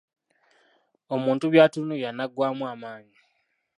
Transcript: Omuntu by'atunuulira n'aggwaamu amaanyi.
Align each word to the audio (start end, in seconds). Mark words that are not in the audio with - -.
Omuntu 1.15 1.45
by'atunuulira 1.53 2.09
n'aggwaamu 2.13 2.63
amaanyi. 2.73 3.15